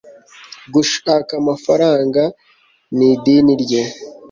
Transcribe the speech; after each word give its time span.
gushaka 0.73 1.31
amafaranga 1.41 2.21
ni 2.95 3.05
idini 3.13 3.53
rye 3.63 3.83